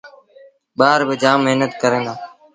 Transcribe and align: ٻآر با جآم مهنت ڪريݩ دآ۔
ٻآر 0.79 0.99
با 1.07 1.13
جآم 1.21 1.39
مهنت 1.45 1.71
ڪريݩ 1.81 2.05
دآ۔ 2.07 2.13